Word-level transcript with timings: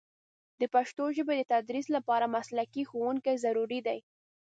د 0.59 0.61
پښتو 0.73 1.03
ژبې 1.17 1.35
د 1.37 1.43
تدریس 1.53 1.87
لپاره 1.95 2.31
مسلکي 2.35 2.83
ښوونکي 2.89 3.35
ضروري 3.43 3.79
دي. 3.87 3.99